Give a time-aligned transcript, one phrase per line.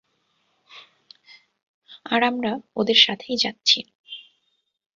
[2.05, 3.79] আর আমরা ওদের সাথেই যাচ্ছি।